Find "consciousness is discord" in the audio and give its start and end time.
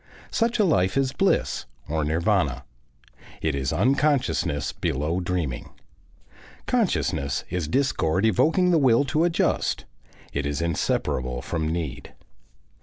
6.65-8.25